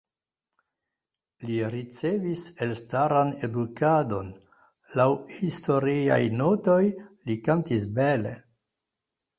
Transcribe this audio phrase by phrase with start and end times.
[1.49, 4.33] Li ricevis elstaran edukadon,
[5.03, 6.83] laŭ historiaj notoj,
[7.31, 8.39] li kantis bele.